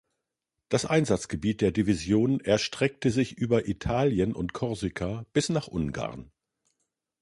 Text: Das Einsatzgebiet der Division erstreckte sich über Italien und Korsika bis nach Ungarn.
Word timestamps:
Das 0.69 0.87
Einsatzgebiet 0.87 1.61
der 1.61 1.71
Division 1.71 2.39
erstreckte 2.39 3.11
sich 3.11 3.37
über 3.37 3.67
Italien 3.67 4.33
und 4.33 4.51
Korsika 4.51 5.27
bis 5.33 5.49
nach 5.49 5.67
Ungarn. 5.67 6.31